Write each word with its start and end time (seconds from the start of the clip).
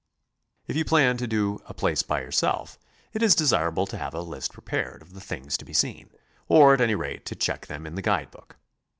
If 0.65 0.75
you 0.75 0.83
plan 0.83 1.17
to 1.17 1.27
do 1.27 1.59
a 1.67 1.75
place 1.75 2.01
by 2.01 2.21
yourself, 2.21 2.79
it 3.13 3.21
is 3.21 3.35
desirable 3.35 3.85
to 3.85 3.99
have 3.99 4.15
a 4.15 4.21
list 4.21 4.51
prepared 4.53 5.03
of 5.03 5.13
the 5.13 5.21
things 5.21 5.57
to 5.57 5.65
be 5.65 5.73
seen, 5.73 6.09
or 6.47 6.73
at 6.73 6.81
any 6.81 6.95
rate, 6.95 7.23
to 7.27 7.35
check 7.35 7.67
them 7.67 7.85
in 7.85 7.93
the 7.93 8.01
guide 8.01 8.31
book. 8.31 8.55